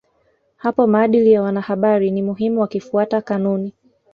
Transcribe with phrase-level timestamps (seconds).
[0.55, 3.73] Hapo maadili ya wanahabari ni muhimu wakifuata kanuni